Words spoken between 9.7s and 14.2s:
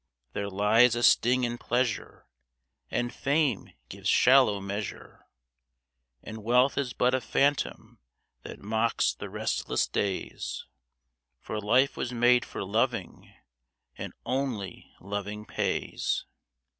days, For life was made for loving, and